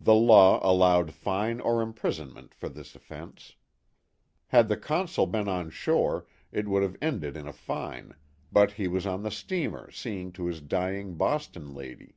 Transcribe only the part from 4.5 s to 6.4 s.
the Consul been on shore